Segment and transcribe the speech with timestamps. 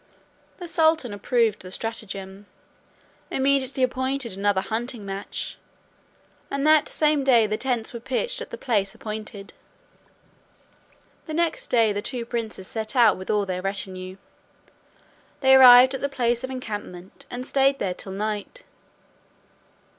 [0.57, 2.47] The sultan approving the stratagem,
[3.29, 5.59] immediately appointed another hunting match.
[6.49, 9.53] And that same day the tents were pitched at the place appointed.
[11.27, 14.17] The next day the two princes set out with all their retinue;
[15.41, 18.63] they arrived at the place of encampment, and stayed there till night.